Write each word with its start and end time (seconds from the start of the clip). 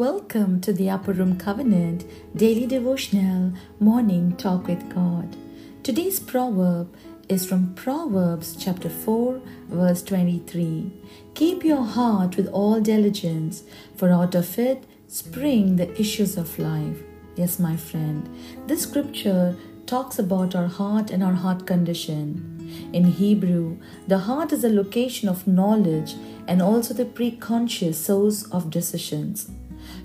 Welcome 0.00 0.62
to 0.62 0.72
the 0.72 0.88
Upper 0.88 1.12
Room 1.12 1.36
Covenant 1.36 2.06
Daily 2.34 2.66
Devotional 2.66 3.52
Morning 3.80 4.34
Talk 4.34 4.66
with 4.66 4.88
God. 4.94 5.36
Today's 5.82 6.18
proverb 6.18 6.96
is 7.28 7.44
from 7.44 7.74
Proverbs 7.74 8.56
chapter 8.58 8.88
4, 8.88 9.42
verse 9.68 10.02
23. 10.04 10.90
Keep 11.34 11.64
your 11.64 11.84
heart 11.84 12.38
with 12.38 12.46
all 12.48 12.80
diligence, 12.80 13.64
for 13.94 14.10
out 14.10 14.34
of 14.34 14.58
it 14.58 14.84
spring 15.06 15.76
the 15.76 15.92
issues 16.00 16.38
of 16.38 16.58
life. 16.58 16.96
Yes, 17.36 17.58
my 17.58 17.76
friend, 17.76 18.26
this 18.66 18.84
scripture 18.84 19.54
talks 19.84 20.18
about 20.18 20.54
our 20.54 20.68
heart 20.68 21.10
and 21.10 21.22
our 21.22 21.34
heart 21.34 21.66
condition. 21.66 22.88
In 22.94 23.04
Hebrew, 23.04 23.76
the 24.08 24.20
heart 24.20 24.50
is 24.50 24.64
a 24.64 24.70
location 24.70 25.28
of 25.28 25.46
knowledge 25.46 26.14
and 26.48 26.62
also 26.62 26.94
the 26.94 27.04
preconscious 27.04 27.96
source 27.96 28.44
of 28.44 28.70
decisions. 28.70 29.50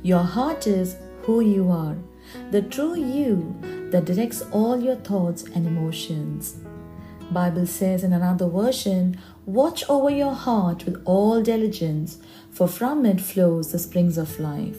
Your 0.05 0.22
heart 0.22 0.68
is 0.68 0.98
who 1.23 1.40
you 1.41 1.72
are, 1.72 1.95
the 2.52 2.62
true 2.62 2.95
you 2.95 3.55
that 3.90 4.05
directs 4.05 4.44
all 4.52 4.80
your 4.80 4.98
thoughts 4.98 5.45
and 5.55 5.66
emotions. 5.66 6.58
Bible 7.31 7.66
says 7.66 8.04
in 8.04 8.14
another 8.14 8.48
version, 8.48 9.20
watch 9.48 9.84
over 9.90 10.12
your 10.12 10.36
heart 10.36 10.86
with 10.86 11.02
all 11.05 11.41
diligence, 11.41 12.20
for 12.52 12.68
from 12.68 13.04
it 13.04 13.20
flows 13.20 13.72
the 13.72 13.80
springs 13.80 14.20
of 14.20 14.40
life. 14.40 14.78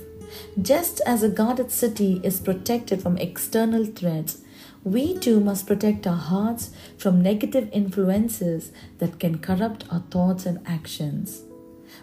Just 0.63 1.01
as 1.05 1.25
a 1.25 1.29
guarded 1.29 1.73
city 1.73 2.21
is 2.23 2.39
protected 2.39 3.03
from 3.03 3.19
external 3.19 3.85
threats, 3.85 4.43
we 4.85 5.19
too 5.19 5.41
must 5.41 5.67
protect 5.67 6.07
our 6.07 6.15
hearts 6.15 6.71
from 6.97 7.21
negative 7.21 7.69
influences 7.73 8.71
that 8.99 9.19
can 9.19 9.39
corrupt 9.39 9.87
our 9.91 10.05
thoughts 10.09 10.47
and 10.47 10.65
actions. 10.65 11.43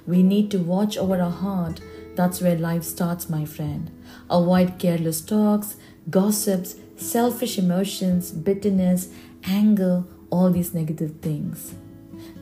We 0.05 0.23
need 0.23 0.51
to 0.51 0.57
watch 0.57 0.97
over 0.97 1.21
our 1.21 1.31
heart 1.31 1.79
that's 2.15 2.41
where 2.41 2.57
life 2.57 2.83
starts, 2.83 3.29
my 3.29 3.45
friend. 3.45 3.91
Avoid 4.29 4.79
careless 4.79 5.21
talks, 5.21 5.75
gossips, 6.09 6.75
selfish 6.95 7.57
emotions, 7.57 8.31
bitterness, 8.31 9.09
anger, 9.43 10.03
all 10.29 10.51
these 10.51 10.73
negative 10.73 11.15
things. 11.21 11.75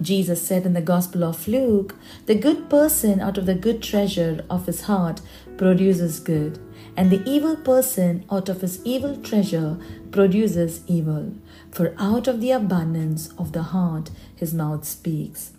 Jesus 0.02 0.42
said 0.42 0.66
in 0.66 0.74
the 0.74 0.82
Gospel 0.82 1.24
of 1.24 1.48
Luke, 1.48 1.96
The 2.26 2.36
good 2.36 2.70
person 2.70 3.20
out 3.20 3.38
of 3.38 3.46
the 3.46 3.56
good 3.56 3.82
treasure 3.82 4.44
of 4.50 4.66
his 4.66 4.82
heart 4.82 5.22
produces 5.58 6.20
good, 6.20 6.60
and 6.98 7.10
the 7.10 7.24
evil 7.30 7.56
person 7.56 8.26
out 8.30 8.50
of 8.50 8.62
his 8.62 8.84
evil 8.86 9.18
treasure 9.18 9.78
produces 10.12 10.82
evil. 10.88 11.34
For 11.72 11.94
out 11.98 12.28
of 12.28 12.42
the 12.42 12.52
abundance 12.52 13.34
of 13.38 13.52
the 13.52 13.64
heart 13.64 14.10
his 14.36 14.54
mouth 14.54 14.86
speaks. 14.86 15.54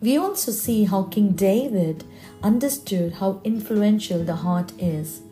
We 0.00 0.16
also 0.16 0.52
see 0.52 0.84
how 0.84 1.04
King 1.04 1.32
David 1.32 2.04
understood 2.42 3.14
how 3.14 3.40
influential 3.42 4.24
the 4.24 4.36
heart 4.36 4.72
is. 4.78 5.22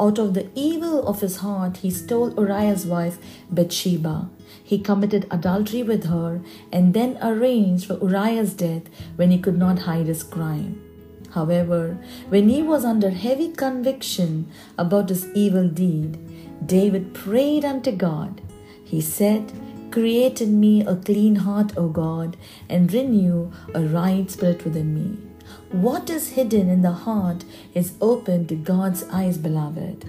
Out 0.00 0.18
of 0.18 0.34
the 0.34 0.48
evil 0.54 1.06
of 1.06 1.20
his 1.20 1.36
heart, 1.36 1.78
he 1.78 1.90
stole 1.90 2.34
Uriah's 2.34 2.84
wife 2.86 3.18
Bathsheba. 3.50 4.28
He 4.64 4.78
committed 4.78 5.26
adultery 5.30 5.82
with 5.82 6.06
her 6.06 6.40
and 6.72 6.94
then 6.94 7.18
arranged 7.22 7.86
for 7.86 7.98
Uriah's 7.98 8.54
death 8.54 8.82
when 9.16 9.30
he 9.30 9.38
could 9.38 9.58
not 9.58 9.80
hide 9.80 10.06
his 10.06 10.22
crime. 10.22 10.82
However, 11.30 11.98
when 12.28 12.48
he 12.48 12.62
was 12.62 12.84
under 12.84 13.10
heavy 13.10 13.50
conviction 13.52 14.50
about 14.76 15.10
his 15.10 15.28
evil 15.34 15.68
deed, 15.68 16.18
David 16.66 17.14
prayed 17.14 17.64
unto 17.64 17.92
God. 17.92 18.40
He 18.84 19.00
said, 19.00 19.52
Create 19.90 20.42
in 20.42 20.60
me 20.60 20.82
a 20.82 20.96
clean 20.96 21.36
heart, 21.36 21.72
O 21.76 21.88
God, 21.88 22.36
and 22.68 22.92
renew 22.92 23.50
a 23.74 23.80
right 23.80 24.30
spirit 24.30 24.64
within 24.64 24.94
me. 24.94 25.18
What 25.70 26.10
is 26.10 26.30
hidden 26.30 26.68
in 26.68 26.82
the 26.82 26.92
heart 26.92 27.44
is 27.74 27.94
open 28.00 28.46
to 28.48 28.54
God's 28.54 29.04
eyes, 29.04 29.38
beloved. 29.38 30.04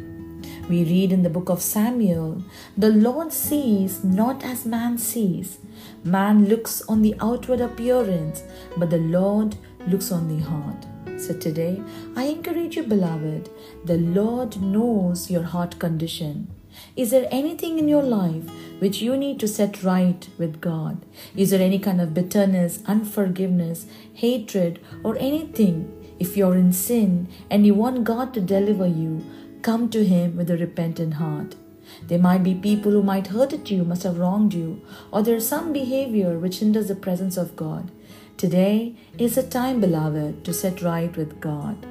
We 0.69 0.83
read 0.83 1.11
in 1.11 1.23
the 1.23 1.29
book 1.29 1.49
of 1.49 1.61
Samuel, 1.61 2.43
the 2.77 2.89
Lord 2.89 3.33
sees 3.33 4.03
not 4.03 4.43
as 4.43 4.65
man 4.65 4.97
sees. 4.97 5.57
Man 6.03 6.45
looks 6.47 6.81
on 6.83 7.01
the 7.01 7.15
outward 7.21 7.61
appearance, 7.61 8.43
but 8.77 8.89
the 8.89 8.99
Lord 8.99 9.55
looks 9.87 10.11
on 10.11 10.27
the 10.27 10.43
heart. 10.43 10.85
So 11.19 11.33
today, 11.33 11.81
I 12.15 12.25
encourage 12.25 12.75
you, 12.75 12.83
beloved, 12.83 13.49
the 13.85 13.97
Lord 13.97 14.61
knows 14.61 15.31
your 15.31 15.43
heart 15.43 15.79
condition. 15.79 16.47
Is 16.95 17.11
there 17.11 17.27
anything 17.31 17.79
in 17.79 17.87
your 17.87 18.03
life 18.03 18.49
which 18.79 19.01
you 19.01 19.17
need 19.17 19.39
to 19.39 19.47
set 19.47 19.83
right 19.83 20.27
with 20.37 20.61
God? 20.61 21.05
Is 21.35 21.51
there 21.51 21.61
any 21.61 21.79
kind 21.79 22.01
of 22.01 22.13
bitterness, 22.13 22.81
unforgiveness, 22.85 23.85
hatred, 24.13 24.79
or 25.03 25.17
anything? 25.17 25.95
If 26.19 26.35
you're 26.35 26.55
in 26.55 26.73
sin 26.73 27.27
and 27.49 27.65
you 27.65 27.73
want 27.73 28.03
God 28.03 28.33
to 28.33 28.41
deliver 28.41 28.87
you, 28.87 29.23
come 29.61 29.89
to 29.89 30.05
Him 30.05 30.35
with 30.35 30.49
a 30.49 30.57
repentant 30.57 31.15
heart. 31.15 31.55
There 32.03 32.19
might 32.19 32.43
be 32.43 32.55
people 32.55 32.91
who 32.91 33.03
might 33.03 33.27
hurt 33.27 33.71
you, 33.71 33.83
must 33.83 34.03
have 34.03 34.19
wronged 34.19 34.53
you, 34.53 34.81
or 35.11 35.23
there 35.23 35.37
is 35.37 35.47
some 35.47 35.73
behavior 35.73 36.37
which 36.37 36.59
hinders 36.59 36.87
the 36.87 36.95
presence 36.95 37.37
of 37.37 37.55
God. 37.55 37.91
Today 38.37 38.95
is 39.17 39.37
a 39.37 39.43
time, 39.43 39.81
beloved, 39.81 40.45
to 40.45 40.53
set 40.53 40.81
right 40.81 41.15
with 41.17 41.41
God. 41.41 41.85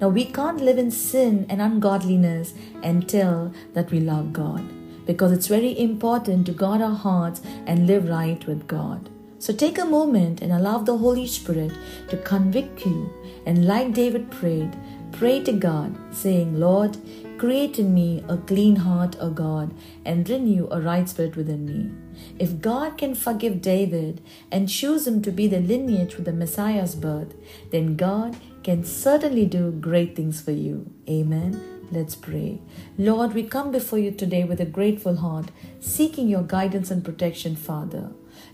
Now, 0.00 0.08
we 0.08 0.24
can't 0.24 0.60
live 0.60 0.78
in 0.78 0.90
sin 0.90 1.46
and 1.48 1.60
ungodliness 1.60 2.54
tell 3.08 3.52
that 3.72 3.90
we 3.90 4.00
love 4.00 4.32
God 4.32 4.64
because 5.06 5.32
it's 5.32 5.46
very 5.46 5.78
important 5.78 6.46
to 6.46 6.52
guard 6.52 6.80
our 6.80 6.94
hearts 6.94 7.42
and 7.66 7.86
live 7.86 8.08
right 8.08 8.44
with 8.46 8.66
God. 8.66 9.10
So 9.38 9.52
take 9.52 9.78
a 9.78 9.84
moment 9.84 10.40
and 10.40 10.52
allow 10.52 10.78
the 10.78 10.96
Holy 10.96 11.26
Spirit 11.26 11.72
to 12.08 12.16
convict 12.16 12.86
you. 12.86 13.12
And 13.44 13.66
like 13.66 13.92
David 13.92 14.30
prayed, 14.30 14.74
pray 15.12 15.42
to 15.44 15.52
God, 15.52 15.94
saying, 16.14 16.58
Lord, 16.58 16.96
create 17.36 17.78
in 17.78 17.92
me 17.92 18.24
a 18.28 18.38
clean 18.38 18.76
heart, 18.76 19.16
O 19.20 19.28
God, 19.28 19.74
and 20.04 20.28
renew 20.28 20.66
a 20.70 20.80
right 20.80 21.06
spirit 21.06 21.36
within 21.36 21.66
me. 21.66 21.90
If 22.38 22.62
God 22.62 22.96
can 22.96 23.14
forgive 23.14 23.60
David 23.60 24.22
and 24.50 24.68
choose 24.68 25.06
him 25.06 25.20
to 25.22 25.30
be 25.30 25.46
the 25.46 25.60
lineage 25.60 26.14
for 26.14 26.22
the 26.22 26.32
Messiah's 26.32 26.94
birth, 26.94 27.34
then 27.70 27.96
God 27.96 28.36
can 28.64 28.82
certainly 28.82 29.44
do 29.44 29.70
great 29.70 30.16
things 30.16 30.40
for 30.40 30.52
you. 30.52 30.90
Amen. 31.08 31.62
Let's 31.92 32.16
pray. 32.16 32.60
Lord, 32.96 33.34
we 33.34 33.42
come 33.42 33.70
before 33.70 33.98
you 33.98 34.10
today 34.10 34.42
with 34.42 34.60
a 34.60 34.64
grateful 34.64 35.16
heart, 35.16 35.50
seeking 35.80 36.28
your 36.28 36.42
guidance 36.42 36.90
and 36.90 37.04
protection, 37.04 37.56
Father. 37.56 38.10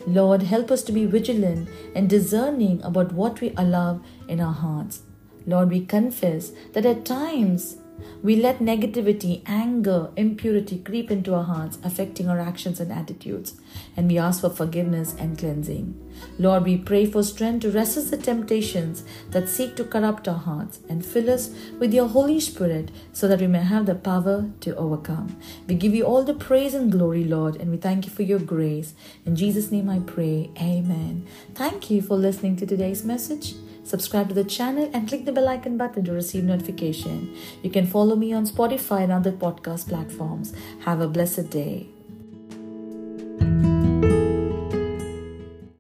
Lord, 0.07 0.43
help 0.43 0.71
us 0.71 0.83
to 0.83 0.93
be 0.93 1.07
vigilant 1.07 1.69
and 1.95 2.11
discerning 2.11 2.83
about 2.83 3.13
what 3.13 3.41
we 3.41 3.55
allow 3.57 4.03
in 4.29 4.41
our 4.41 4.53
hearts. 4.53 5.03
Lord, 5.47 5.71
we 5.71 5.87
confess 5.87 6.53
that 6.73 6.85
at 6.85 7.05
times 7.05 7.77
we 8.23 8.37
let 8.37 8.59
negativity, 8.59 9.43
anger, 9.47 10.11
impurity 10.17 10.79
creep 10.79 11.11
into 11.11 11.35
our 11.35 11.45
hearts, 11.45 11.79
affecting 11.83 12.29
our 12.29 12.39
actions 12.39 12.81
and 12.81 12.93
attitudes. 12.93 13.55
And 13.97 14.09
we 14.09 14.19
ask 14.19 14.43
for 14.43 14.51
forgiveness 14.51 15.15
and 15.19 15.39
cleansing. 15.39 15.99
Lord, 16.39 16.65
we 16.65 16.77
pray 16.77 17.07
for 17.07 17.23
strength 17.23 17.63
to 17.63 17.71
resist 17.71 18.11
the 18.11 18.19
temptations 18.19 19.05
that 19.31 19.49
seek 19.49 19.75
to 19.77 19.85
corrupt 19.85 20.29
our 20.29 20.39
hearts 20.39 20.81
and 20.89 21.05
fill 21.05 21.31
us 21.31 21.51
with 21.79 21.95
your 21.95 22.09
Holy 22.09 22.41
Spirit 22.41 22.91
so 23.13 23.27
that 23.27 23.41
we 23.41 23.47
may 23.47 23.63
have 23.63 23.87
the 23.87 23.95
power 23.95 24.51
to 24.61 24.77
overcome. 24.77 25.37
We 25.67 25.75
give 25.77 25.95
you 25.95 26.05
all 26.05 26.23
the 26.23 26.35
praise 26.35 26.75
and 26.75 26.93
glory, 26.93 27.25
Lord, 27.25 27.57
and 27.57 27.71
we 27.71 27.79
thank 27.79 28.07
you 28.07 28.13
for 28.13 28.23
your 28.23 28.39
grace. 28.39 28.95
In 29.25 29.35
Jesus' 29.35 29.71
name 29.71 29.89
I 29.89 30.01
pray. 30.01 30.51
Amen. 30.61 31.27
Thank 31.55 31.91
you 31.91 32.03
for 32.03 32.17
listening 32.17 32.57
to 32.57 32.67
today's 32.67 33.05
message 33.05 33.55
subscribe 33.83 34.29
to 34.29 34.35
the 34.35 34.45
channel, 34.45 34.91
and 34.93 35.09
click 35.09 35.25
the 35.25 35.33
bell 35.33 35.49
icon 35.49 35.77
button 35.77 36.05
to 36.05 36.13
receive 36.13 36.45
notification. 36.45 37.37
You 37.63 37.71
can 37.71 37.87
follow 37.87 38.17
me 38.17 38.33
on 38.33 38.47
Spotify 38.47 39.03
and 39.03 39.13
other 39.13 39.33
podcast 39.33 39.89
platforms. 39.89 40.53
Have 40.81 41.01
a 41.01 41.09
blessed 41.09 41.51
day. 41.51 41.89